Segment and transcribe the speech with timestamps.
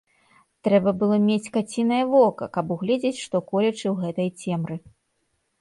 [0.67, 4.75] Трэба было мець кацінае вока, каб угледзець што-колечы ў гэтай цемры.